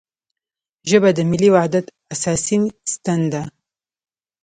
[0.89, 2.57] ژبه د ملي وحدت اساسي
[2.93, 3.41] ستن ده